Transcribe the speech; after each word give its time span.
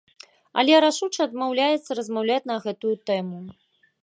Але 0.61 0.79
рашуча 0.85 1.21
адмаўляецца 1.29 1.99
размаўляць 2.01 2.41
на 2.53 2.57
гэтую 2.65 2.95
тэму. 3.13 3.39